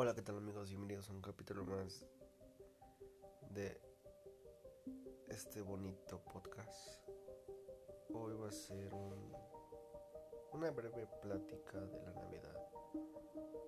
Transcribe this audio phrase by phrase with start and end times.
[0.00, 0.68] Hola, ¿qué tal amigos?
[0.68, 2.06] Bienvenidos a un capítulo más
[3.50, 3.80] de
[5.26, 7.02] este bonito podcast.
[8.14, 9.32] Hoy va a ser un,
[10.52, 12.68] una breve plática de la Navidad,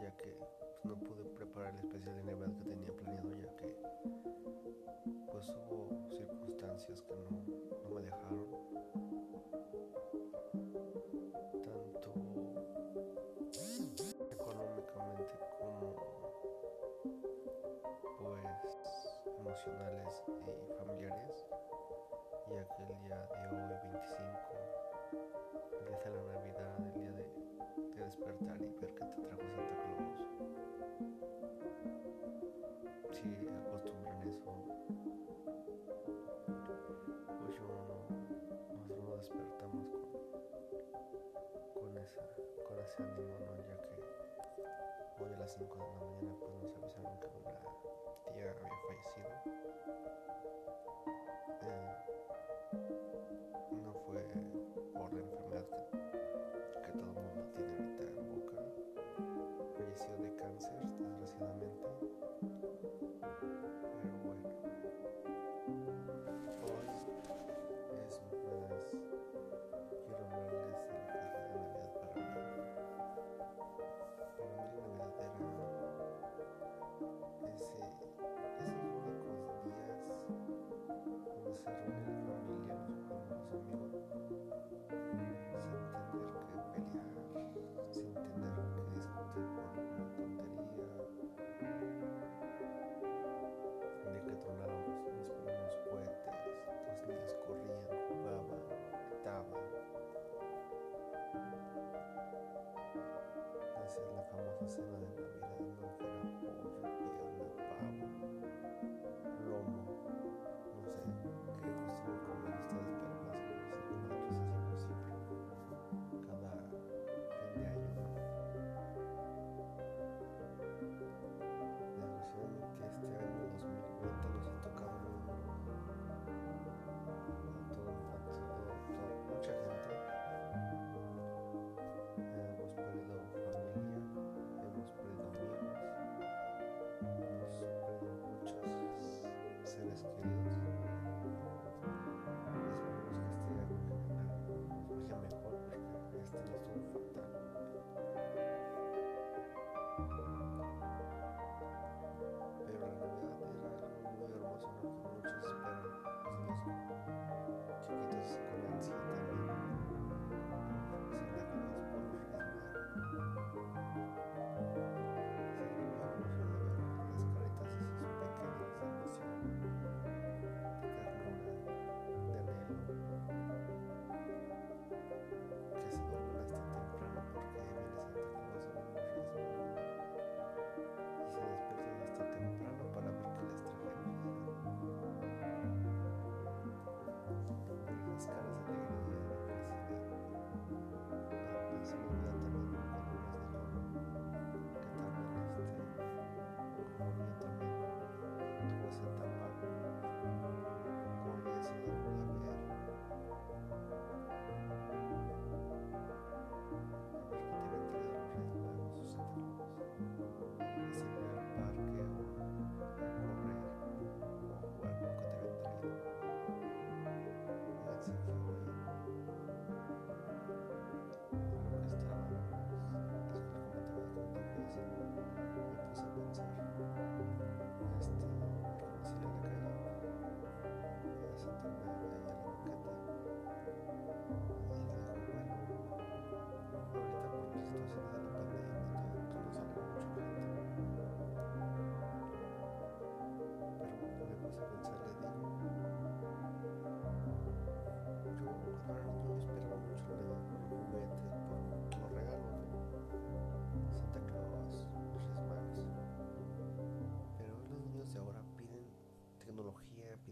[0.00, 3.76] ya que pues, no pude preparar el especial de Navidad que tenía planeado, ya que
[5.28, 8.46] pues hubo circunstancias que no me dejaron.
[19.62, 21.46] emocionales y familiares.
[22.48, 23.62] Y aquel día de hoy,
[23.92, 24.18] 25,
[25.78, 27.24] el día de la Navidad, el día de,
[28.04, 30.18] despertar y ver que te trajo Santa Claus.
[33.12, 33.28] Si
[33.66, 34.50] acostumbran eso,
[37.40, 37.96] hoy uno,
[38.74, 40.02] nosotros nos despertamos con,
[41.80, 42.22] con, esa,
[42.66, 43.52] con ese ánimo, ¿no?
[43.68, 43.94] ya que
[45.22, 47.62] hoy a las 5 de la mañana pues nos avisaron que habrá
[48.24, 48.54] tía había
[48.86, 49.30] fallecido.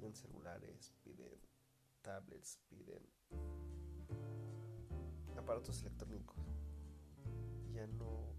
[0.01, 1.39] piden celulares, piden
[2.01, 3.03] tablets, piden
[5.37, 6.39] aparatos electrónicos.
[7.75, 8.35] Ya no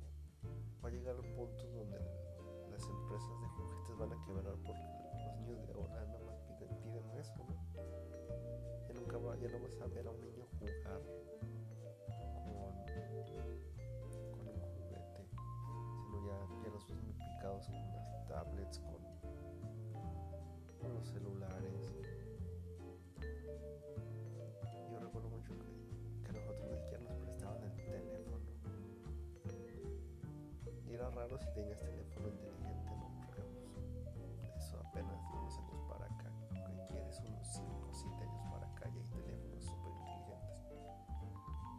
[0.84, 2.00] va a llegar un punto donde
[2.72, 4.82] las empresas de juguetes van a quebrar porque
[5.14, 7.61] los niños de ahora nada más piden, piden eso, ¿no?
[31.62, 33.46] tengas teléfono inteligente no creo.
[34.58, 36.32] Eso apenas de unos años para acá.
[36.50, 40.66] Lo que quieres unos 5 o 7 años para acá y hay teléfonos súper inteligentes.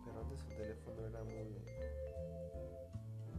[0.04, 1.64] Pero antes el teléfono era muy,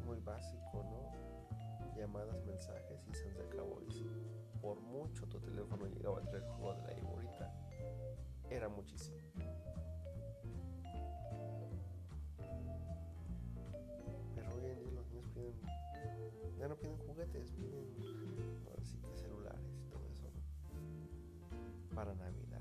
[0.06, 1.95] muy básico, ¿no?
[1.95, 3.81] Llamadas, mensajes y se acabó.
[3.88, 4.06] Y si
[4.62, 7.54] por mucho tu teléfono llegaba a traer el juego de la Iborita,
[8.50, 9.18] era muchísimo.
[14.36, 15.60] Pero hoy en día los niños piden
[16.60, 17.84] ya no piden juguetes, piden
[19.16, 20.30] celulares y todo eso.
[21.94, 22.53] Para Navidad.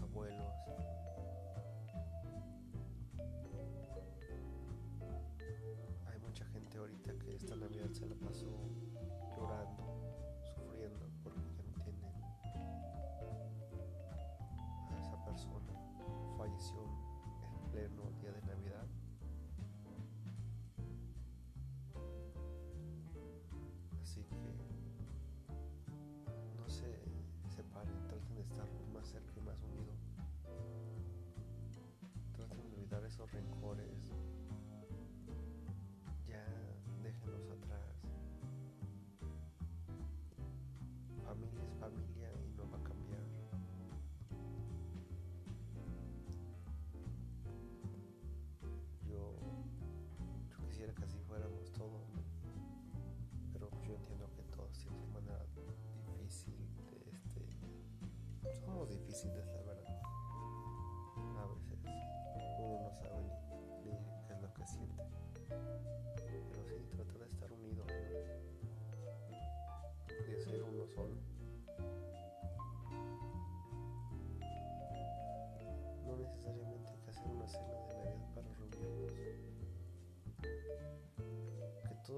[0.00, 0.54] abuelos.
[6.06, 8.83] Hay mucha gente ahorita que esta Navidad se la pasó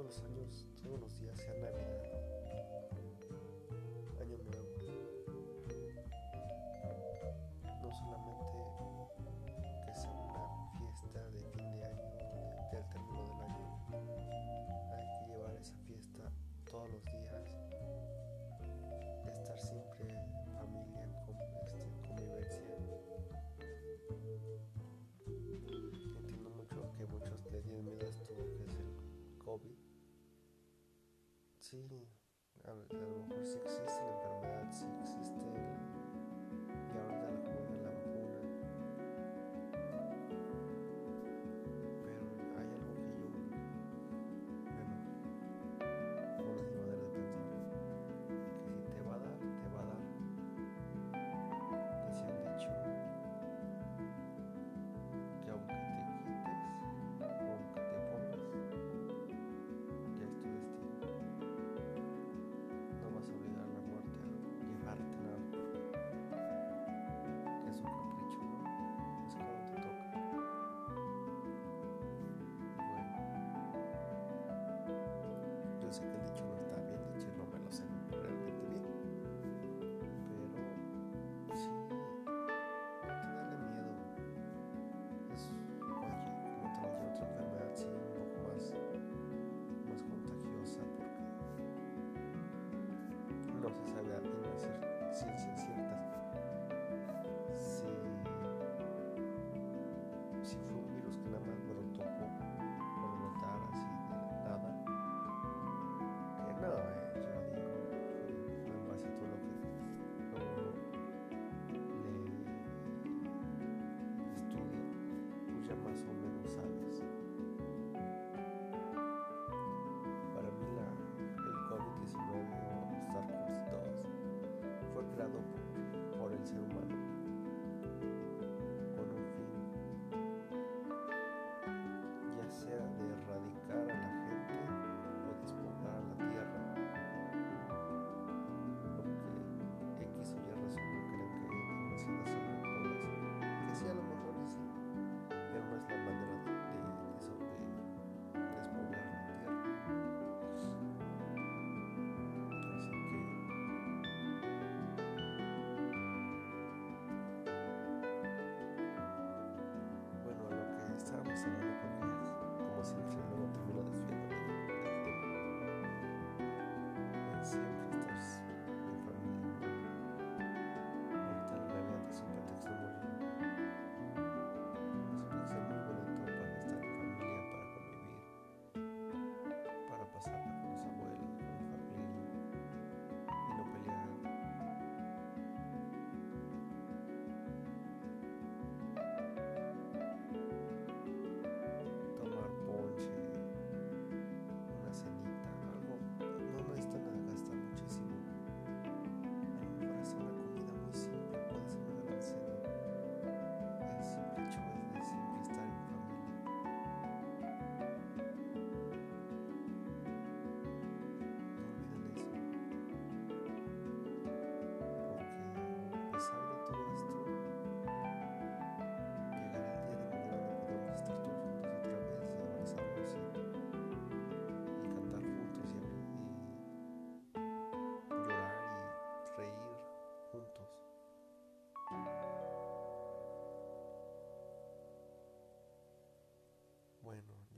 [0.07, 1.99] los años, todos los días sea Navidad,
[4.21, 4.63] Año Nuevo.
[7.83, 8.59] No solamente
[9.85, 10.45] que sea una
[10.79, 12.07] fiesta de fin de año,
[12.71, 13.67] del término del año,
[14.95, 16.23] hay que llevar esa fiesta
[16.71, 17.76] todos los días.
[31.69, 31.83] Sí,
[32.63, 35.36] a, lo mejor sí existe la enfermedad, sí existe.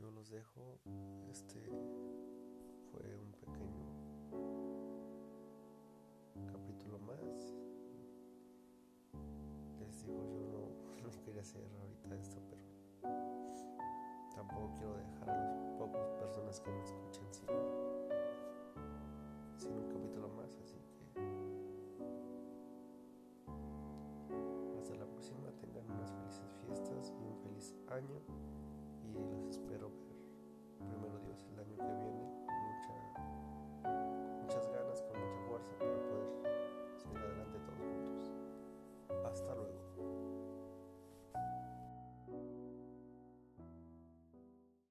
[0.07, 0.79] Los dejo.
[1.31, 1.61] Este
[2.91, 3.87] fue un pequeño
[6.47, 7.55] capítulo más.
[9.81, 12.63] Les digo, yo no, no quería hacer ahorita esto, pero
[14.35, 17.49] tampoco quiero dejar a las pocas personas que me escuchen sin,
[19.57, 21.21] sin un capítulo más, así que
[24.79, 28.38] hasta la próxima, tengan unas felices fiestas y un feliz año.